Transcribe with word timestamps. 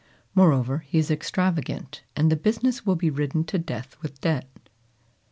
Moreover, 0.33 0.79
he 0.79 0.97
is 0.97 1.11
extravagant, 1.11 2.01
and 2.15 2.31
the 2.31 2.35
business 2.35 2.87
will 2.87 2.95
be 2.95 3.11
ridden 3.11 3.43
to 3.43 3.59
death 3.59 3.95
with 4.01 4.19
debt." 4.19 4.49